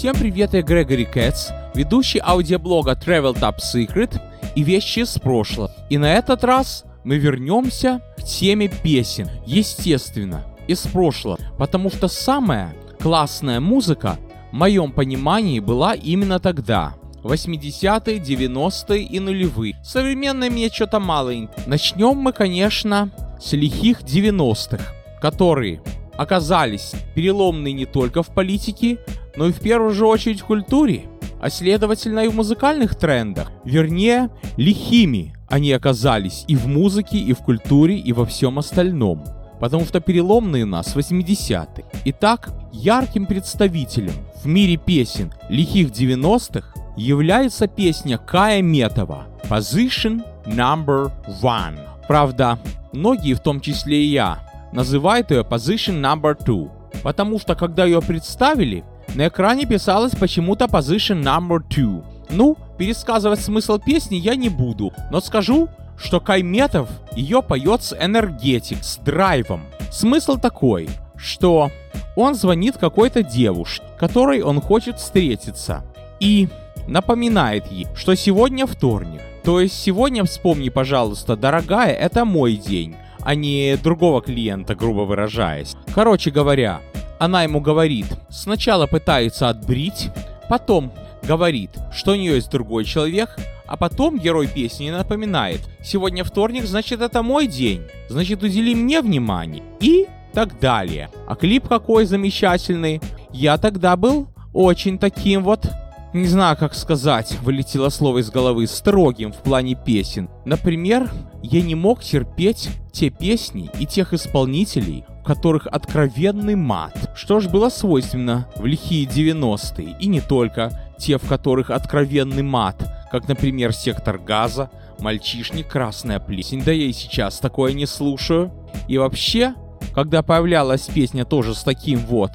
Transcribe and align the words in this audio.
Всем 0.00 0.16
привет, 0.16 0.54
я 0.54 0.62
Грегори 0.62 1.04
Кэтс, 1.04 1.50
ведущий 1.74 2.22
аудиоблога 2.24 2.92
Travel 2.92 3.34
Top 3.38 3.56
Secret 3.58 4.18
и 4.54 4.62
вещи 4.62 5.00
из 5.00 5.18
прошлого. 5.18 5.70
И 5.90 5.98
на 5.98 6.14
этот 6.14 6.42
раз 6.42 6.86
мы 7.04 7.18
вернемся 7.18 8.00
к 8.16 8.22
теме 8.24 8.68
песен, 8.68 9.28
естественно, 9.44 10.46
из 10.66 10.86
прошлого, 10.86 11.38
потому 11.58 11.90
что 11.90 12.08
самая 12.08 12.74
классная 12.98 13.60
музыка, 13.60 14.16
в 14.50 14.54
моем 14.54 14.90
понимании, 14.90 15.60
была 15.60 15.92
именно 15.92 16.40
тогда. 16.40 16.94
80-е, 17.22 18.20
90-е 18.20 19.02
и 19.02 19.20
нулевые. 19.20 19.78
Современные 19.84 20.48
мне 20.48 20.70
что-то 20.70 20.98
мало. 20.98 21.34
Начнем 21.66 22.16
мы, 22.16 22.32
конечно, 22.32 23.10
с 23.38 23.52
лихих 23.52 24.00
90-х, 24.00 24.82
которые 25.20 25.82
оказались 26.16 26.92
переломные 27.14 27.74
не 27.74 27.84
только 27.84 28.22
в 28.22 28.28
политике, 28.28 28.98
но 29.40 29.46
и 29.46 29.52
в 29.52 29.60
первую 29.60 29.94
же 29.94 30.04
очередь 30.04 30.42
в 30.42 30.44
культуре, 30.44 31.06
а 31.40 31.48
следовательно 31.48 32.20
и 32.20 32.28
в 32.28 32.34
музыкальных 32.34 32.94
трендах. 32.94 33.50
Вернее, 33.64 34.28
лихими 34.58 35.32
они 35.48 35.72
оказались 35.72 36.44
и 36.46 36.56
в 36.56 36.66
музыке, 36.66 37.16
и 37.16 37.32
в 37.32 37.38
культуре, 37.38 37.96
и 37.96 38.12
во 38.12 38.26
всем 38.26 38.58
остальном. 38.58 39.24
Потому 39.58 39.86
что 39.86 40.00
переломные 40.00 40.66
нас 40.66 40.94
80-е. 40.94 41.86
Итак, 42.04 42.50
ярким 42.70 43.24
представителем 43.24 44.12
в 44.44 44.46
мире 44.46 44.76
песен 44.76 45.32
лихих 45.48 45.88
90-х 45.88 46.74
является 46.98 47.66
песня 47.66 48.18
Кая 48.18 48.60
Метова 48.60 49.26
«Position 49.48 50.22
Number 50.44 51.10
One». 51.42 51.78
Правда, 52.06 52.58
многие, 52.92 53.32
в 53.32 53.40
том 53.40 53.62
числе 53.62 54.04
и 54.04 54.08
я, 54.08 54.40
называют 54.72 55.30
ее 55.30 55.40
Position 55.40 55.98
Number 56.02 56.36
Two, 56.38 56.70
потому 57.02 57.38
что 57.38 57.54
когда 57.54 57.86
ее 57.86 58.02
представили, 58.02 58.84
на 59.14 59.28
экране 59.28 59.66
писалось 59.66 60.12
почему-то 60.14 60.66
Position 60.66 61.22
Number 61.22 61.60
Two. 61.68 62.04
Ну, 62.30 62.56
пересказывать 62.78 63.40
смысл 63.40 63.78
песни 63.78 64.16
я 64.16 64.36
не 64.36 64.48
буду, 64.48 64.92
но 65.10 65.20
скажу, 65.20 65.68
что 65.98 66.20
Кайметов 66.20 66.88
ее 67.16 67.42
поет 67.42 67.82
с 67.82 67.92
энергетик, 67.92 68.84
с 68.84 68.96
драйвом. 68.98 69.62
Смысл 69.90 70.36
такой, 70.36 70.88
что 71.16 71.70
он 72.16 72.34
звонит 72.34 72.76
какой-то 72.76 73.22
девушке, 73.22 73.84
которой 73.98 74.42
он 74.42 74.60
хочет 74.60 74.98
встретиться, 74.98 75.82
и 76.20 76.48
напоминает 76.86 77.66
ей, 77.70 77.88
что 77.94 78.14
сегодня 78.14 78.66
вторник. 78.66 79.20
То 79.42 79.60
есть 79.60 79.74
сегодня 79.74 80.24
вспомни, 80.24 80.68
пожалуйста, 80.68 81.36
дорогая, 81.36 81.92
это 81.92 82.24
мой 82.24 82.56
день 82.56 82.94
а 83.22 83.34
не 83.34 83.76
другого 83.76 84.22
клиента, 84.22 84.74
грубо 84.74 85.00
выражаясь. 85.02 85.76
Короче 85.94 86.30
говоря, 86.30 86.80
она 87.20 87.42
ему 87.42 87.60
говорит, 87.60 88.06
сначала 88.30 88.86
пытается 88.86 89.50
отбрить, 89.50 90.08
потом 90.48 90.90
говорит, 91.22 91.70
что 91.92 92.12
у 92.12 92.14
нее 92.14 92.36
есть 92.36 92.50
другой 92.50 92.86
человек, 92.86 93.36
а 93.66 93.76
потом 93.76 94.18
герой 94.18 94.48
песни 94.48 94.90
напоминает, 94.90 95.60
сегодня 95.84 96.24
вторник, 96.24 96.64
значит 96.64 97.02
это 97.02 97.22
мой 97.22 97.46
день, 97.46 97.82
значит 98.08 98.42
удели 98.42 98.74
мне 98.74 99.02
внимание 99.02 99.62
и 99.80 100.06
так 100.32 100.58
далее. 100.58 101.10
А 101.28 101.36
клип 101.36 101.68
какой 101.68 102.06
замечательный. 102.06 103.02
Я 103.32 103.58
тогда 103.58 103.96
был 103.96 104.28
очень 104.54 104.98
таким 104.98 105.42
вот 105.44 105.66
не 106.12 106.26
знаю, 106.26 106.56
как 106.56 106.74
сказать, 106.74 107.38
вылетело 107.42 107.88
слово 107.88 108.18
из 108.18 108.30
головы, 108.30 108.66
строгим 108.66 109.32
в 109.32 109.36
плане 109.36 109.76
песен. 109.76 110.28
Например, 110.44 111.08
я 111.42 111.62
не 111.62 111.76
мог 111.76 112.02
терпеть 112.02 112.68
те 112.92 113.10
песни 113.10 113.70
и 113.78 113.86
тех 113.86 114.12
исполнителей, 114.12 115.04
в 115.20 115.24
которых 115.24 115.66
откровенный 115.66 116.54
мат, 116.54 117.12
что 117.14 117.40
ж 117.40 117.48
было 117.48 117.68
свойственно 117.68 118.48
в 118.56 118.64
лихие 118.64 119.06
90-е, 119.06 119.96
и 119.98 120.06
не 120.06 120.20
только, 120.20 120.70
те, 120.98 121.18
в 121.18 121.28
которых 121.28 121.70
откровенный 121.70 122.42
мат, 122.42 122.76
как, 123.10 123.28
например, 123.28 123.72
«Сектор 123.72 124.18
газа», 124.18 124.70
«Мальчишник», 124.98 125.68
«Красная 125.68 126.20
плесень», 126.20 126.62
да 126.62 126.72
я 126.72 126.86
и 126.86 126.92
сейчас 126.92 127.38
такое 127.38 127.72
не 127.72 127.86
слушаю. 127.86 128.52
И 128.88 128.98
вообще, 128.98 129.54
когда 129.94 130.22
появлялась 130.22 130.86
песня 130.86 131.24
тоже 131.24 131.54
с 131.54 131.62
таким 131.62 131.98
вот 132.00 132.32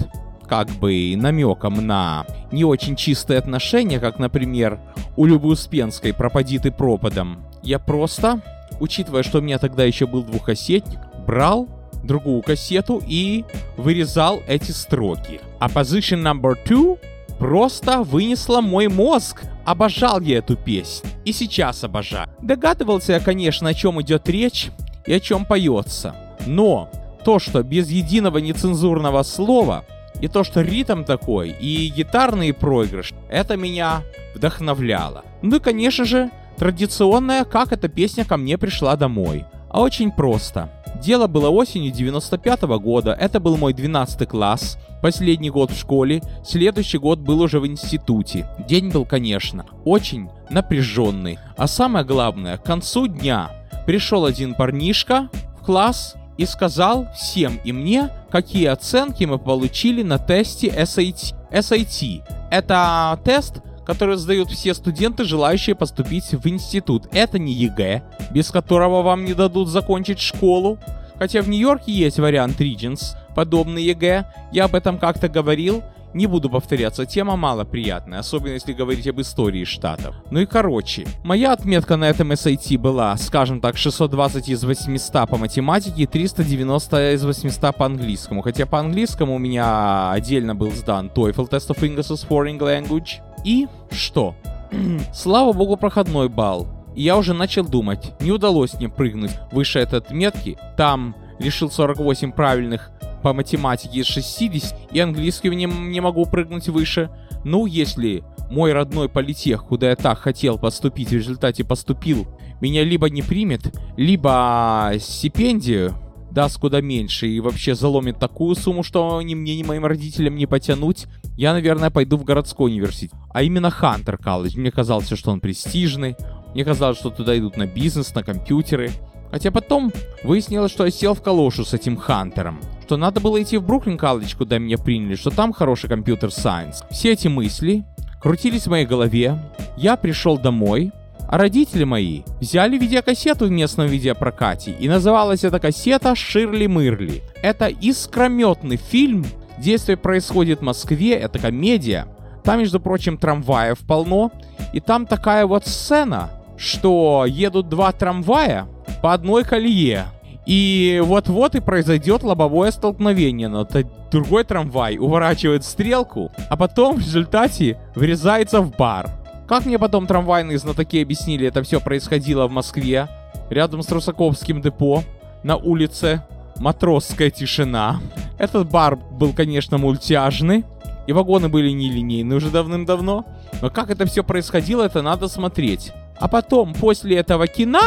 как 0.48 0.70
бы 0.70 1.16
намеком 1.16 1.86
на 1.86 2.26
не 2.52 2.64
очень 2.64 2.96
чистые 2.96 3.40
отношения, 3.40 4.00
как, 4.00 4.20
например, 4.20 4.80
у 5.16 5.26
Любы 5.26 5.50
Успенской 5.50 6.14
«Пропади 6.14 6.59
ты 6.59 6.72
пропадом», 6.72 7.44
я 7.64 7.80
просто, 7.80 8.42
учитывая, 8.80 9.24
что 9.24 9.40
у 9.40 9.42
меня 9.42 9.58
тогда 9.58 9.84
еще 9.84 10.06
был 10.06 10.24
двухкассетник, 10.24 11.00
брал 11.26 11.68
другую 12.06 12.42
кассету 12.42 13.02
и 13.06 13.46
вырезал 13.78 14.42
эти 14.48 14.72
строки. 14.72 15.42
А 15.60 15.68
Position 15.68 16.22
Number 16.22 16.56
Two 16.66 17.00
просто 17.40 18.04
вынесла 18.04 18.62
мой 18.62 18.88
мозг. 18.88 19.44
Обожал 19.66 20.22
я 20.22 20.38
эту 20.38 20.56
песню. 20.56 21.10
И 21.26 21.34
сейчас 21.34 21.84
обожаю. 21.84 22.30
Догадывался 22.42 23.14
я, 23.14 23.20
конечно, 23.20 23.70
о 23.70 23.74
чем 23.74 24.00
идет 24.02 24.30
речь 24.30 24.70
и 25.08 25.14
о 25.14 25.20
чем 25.20 25.46
поется. 25.46 26.16
Но 26.46 26.90
то, 27.24 27.40
что 27.40 27.64
без 27.64 27.90
единого 27.90 28.38
нецензурного 28.38 29.24
слова 29.24 29.86
и 30.22 30.28
то, 30.28 30.44
что 30.44 30.62
ритм 30.62 31.04
такой, 31.04 31.50
и 31.50 31.90
гитарный 31.90 32.54
проигрыш, 32.54 33.14
это 33.30 33.58
меня 33.58 34.04
вдохновляло. 34.36 35.26
Ну 35.42 35.58
и, 35.58 35.60
конечно 35.60 36.06
же, 36.06 36.30
традиционная, 36.58 37.44
как 37.44 37.72
эта 37.72 37.88
песня 37.90 38.24
ко 38.24 38.38
мне 38.38 38.58
пришла 38.58 38.96
домой. 38.96 39.46
А 39.70 39.82
очень 39.82 40.12
просто. 40.12 40.70
Дело 41.02 41.28
было 41.28 41.50
осенью 41.50 41.92
95 41.92 42.64
-го 42.64 42.80
года, 42.80 43.14
это 43.14 43.40
был 43.40 43.58
мой 43.58 43.74
12 43.74 44.28
класс, 44.28 44.78
последний 45.02 45.50
год 45.50 45.72
в 45.72 45.78
школе, 45.78 46.22
следующий 46.44 46.98
год 46.98 47.20
был 47.20 47.42
уже 47.42 47.60
в 47.60 47.68
институте. 47.68 48.48
День 48.68 48.92
был, 48.92 49.06
конечно, 49.06 49.66
очень 49.84 50.30
напряженный. 50.50 51.38
А 51.58 51.68
самое 51.68 52.06
главное, 52.06 52.58
к 52.58 52.64
концу 52.64 53.08
дня 53.08 53.52
пришел 53.86 54.26
один 54.26 54.56
парнишка 54.56 55.30
в 55.60 55.66
класс 55.66 56.16
и 56.38 56.46
сказал 56.46 57.08
всем 57.16 57.60
и 57.64 57.72
мне, 57.72 58.10
какие 58.32 58.66
оценки 58.66 59.24
мы 59.26 59.38
получили 59.38 60.04
на 60.04 60.18
тесте 60.18 60.68
SAT. 60.68 61.36
SAT— 61.52 62.24
это 62.52 63.20
тест, 63.24 63.62
который 63.85 64.18
сдают 64.18 64.50
все 64.50 64.73
студенты, 64.73 65.23
желающие 65.23 65.75
поступить 65.75 66.31
в 66.31 66.47
институт. 66.47 67.07
Это 67.12 67.40
не 67.40 67.53
ЕГЭ, 67.53 68.03
без 68.31 68.51
которого 68.51 69.01
вам 69.01 69.25
не 69.25 69.34
дадут 69.34 69.69
закончить 69.69 70.19
школу. 70.19 70.78
Хотя 71.18 71.41
в 71.41 71.50
Нью-Йорке 71.50 71.91
есть 71.91 72.19
вариант 72.19 72.59
Regents, 72.59 73.16
подобный 73.35 73.84
ЕГЭ. 73.84 74.25
Я 74.51 74.66
об 74.66 74.75
этом 74.75 74.97
как-то 74.97 75.29
говорил. 75.29 75.84
Не 76.13 76.28
буду 76.28 76.50
повторяться, 76.50 77.06
тема 77.06 77.35
мало 77.35 77.66
приятная, 77.66 78.19
особенно 78.19 78.53
если 78.53 78.72
говорить 78.72 79.06
об 79.06 79.19
истории 79.19 79.66
штатов. 79.66 80.16
Ну 80.31 80.40
и 80.40 80.46
короче, 80.46 81.06
моя 81.25 81.52
отметка 81.52 81.97
на 81.97 82.06
этом 82.06 82.31
SAT 82.31 82.78
была, 82.78 83.17
скажем 83.17 83.59
так, 83.59 83.75
620 83.75 84.47
из 84.47 84.63
800 84.63 85.29
по 85.29 85.35
математике 85.35 86.03
и 86.03 86.06
390 86.06 87.16
из 87.16 87.25
800 87.25 87.75
по 87.75 87.85
английскому. 87.85 88.44
Хотя 88.44 88.66
по 88.66 88.79
английскому 88.79 89.35
у 89.35 89.40
меня 89.40 90.12
отдельно 90.12 90.56
был 90.56 90.72
сдан 90.72 91.12
TOEFL 91.13 91.50
Test 91.50 91.67
of 91.75 91.79
English 91.81 92.09
as 92.09 92.25
Foreign 92.25 92.59
Language. 92.59 93.19
И 93.46 93.68
что? 93.92 94.36
Слава 95.14 95.54
богу, 95.54 95.78
проходной 95.78 96.28
балл. 96.28 96.68
И 96.96 97.04
я 97.04 97.16
уже 97.16 97.34
начал 97.34 97.64
думать, 97.64 98.14
не 98.20 98.32
удалось 98.32 98.74
мне 98.74 98.90
прыгнуть 98.90 99.32
выше 99.52 99.80
этой 99.80 100.00
отметки. 100.00 100.58
Там 100.76 101.16
решил 101.40 101.70
48 101.70 102.32
правильных 102.32 102.90
по 103.22 103.34
математике 103.34 104.00
из 104.00 104.08
60 104.08 104.94
и 104.94 105.00
английский 105.00 105.50
не, 105.50 105.66
не 105.66 106.00
могу 106.00 106.26
прыгнуть 106.26 106.70
выше. 106.70 107.12
Ну, 107.44 107.68
если 107.68 108.24
мой 108.50 108.74
родной 108.74 109.10
политех, 109.10 109.66
куда 109.66 109.90
я 109.90 109.96
так 109.96 110.20
хотел 110.20 110.58
поступить, 110.58 111.10
в 111.10 111.14
результате 111.14 111.64
поступил, 111.64 112.28
меня 112.62 112.84
либо 112.84 113.10
не 113.10 113.22
примет, 113.22 113.76
либо 113.98 114.94
стипендию 115.00 115.94
даст 116.32 116.60
куда 116.60 116.82
меньше 116.82 117.28
и 117.28 117.40
вообще 117.40 117.76
заломит 117.76 118.20
такую 118.20 118.56
сумму, 118.56 118.84
что 118.84 119.22
ни 119.22 119.36
мне, 119.36 119.56
ни 119.56 119.64
моим 119.64 119.86
родителям 119.86 120.36
не 120.36 120.46
потянуть, 120.46 121.06
я, 121.38 121.53
наверное, 121.53 121.90
пойду 121.90 122.18
в 122.18 122.23
городской 122.23 122.72
университет. 122.72 123.20
А 123.34 123.43
именно 123.43 123.70
Хантер 123.70 124.17
колледж. 124.17 124.58
Мне 124.58 124.72
казалось, 124.72 125.09
что 125.09 125.32
он 125.32 125.40
престижный. 125.40 126.16
Мне 126.53 126.64
казалось, 126.64 126.97
что 126.97 127.09
туда 127.09 127.37
идут 127.37 127.58
на 127.58 127.67
бизнес, 127.67 128.14
на 128.16 128.23
компьютеры. 128.23 128.91
Хотя 129.32 129.52
потом 129.52 129.91
выяснилось, 130.23 130.72
что 130.72 130.85
я 130.85 130.91
сел 130.91 131.14
в 131.14 131.22
калошу 131.22 131.66
с 131.66 131.73
этим 131.73 131.97
Хантером 131.97 132.59
что 132.85 132.97
надо 132.97 133.20
было 133.20 133.41
идти 133.41 133.58
в 133.58 133.66
Бруклин 133.66 133.97
колледж, 133.97 134.35
куда 134.37 134.59
меня 134.59 134.78
приняли, 134.78 135.16
что 135.16 135.32
там 135.32 135.53
хороший 135.53 135.90
компьютер 135.90 136.32
сайенс. 136.32 136.84
Все 136.91 137.14
эти 137.14 137.28
мысли 137.28 137.84
крутились 138.22 138.67
в 138.67 138.70
моей 138.70 138.85
голове. 138.85 139.40
Я 139.76 139.96
пришел 139.96 140.38
домой, 140.38 140.91
а 141.28 141.40
родители 141.40 141.84
мои 141.84 142.22
взяли 142.40 142.78
видеокассету 142.78 143.47
в 143.47 143.52
местном 143.52 143.88
видеопрокате, 143.88 144.76
и 144.79 144.88
называлась 144.88 145.43
эта 145.43 145.59
кассета 145.59 146.16
«Ширли 146.16 146.67
Мырли». 146.67 147.23
Это 147.41 147.67
искрометный 147.67 148.78
фильм, 148.78 149.26
действие 149.57 149.97
происходит 149.97 150.59
в 150.59 150.63
Москве, 150.63 151.13
это 151.13 151.40
комедия. 151.40 152.07
Там, 152.43 152.59
между 152.59 152.79
прочим, 152.79 153.17
трамваев 153.17 153.79
полно, 153.79 154.31
и 154.73 154.79
там 154.79 155.05
такая 155.05 155.46
вот 155.46 155.66
сцена, 155.66 156.29
что 156.57 157.25
едут 157.28 157.69
два 157.69 157.91
трамвая 157.91 158.67
по 159.02 159.13
одной 159.13 159.43
колее. 159.43 160.05
И 160.46 161.02
вот-вот 161.03 161.55
и 161.55 161.59
произойдет 161.59 162.22
лобовое 162.22 162.69
столкновение, 162.69 163.47
но 163.47 163.67
другой 164.11 164.43
трамвай 164.43 164.97
уворачивает 164.99 165.66
стрелку, 165.66 166.31
а 166.49 166.55
потом 166.55 166.97
в 166.97 166.99
результате 166.99 167.79
врезается 167.96 168.61
в 168.61 168.75
бар. 168.75 169.09
Как 169.47 169.66
мне 169.66 169.79
потом 169.79 170.05
трамвайные 170.05 170.59
знатоки 170.59 171.02
объяснили, 171.02 171.47
это 171.47 171.63
все 171.63 171.79
происходило 171.79 172.47
в 172.47 172.52
Москве, 172.52 173.07
рядом 173.49 173.81
с 173.81 173.91
Русаковским 173.91 174.61
депо, 174.61 175.03
на 175.43 175.55
улице 175.55 176.23
Матросская 176.57 177.29
тишина. 177.29 177.99
Этот 178.37 178.69
бар 178.69 178.96
был, 178.96 179.34
конечно, 179.34 179.78
мультяжный, 179.78 180.63
и 181.07 181.13
вагоны 181.13 181.49
были 181.49 181.69
нелинейные 181.69 182.37
уже 182.37 182.49
давным-давно. 182.49 183.25
Но 183.61 183.69
как 183.69 183.90
это 183.90 184.05
все 184.05 184.23
происходило, 184.23 184.84
это 184.84 185.02
надо 185.02 185.28
смотреть. 185.28 185.91
А 186.19 186.28
потом, 186.28 186.73
после 186.73 187.17
этого 187.17 187.47
кино, 187.47 187.81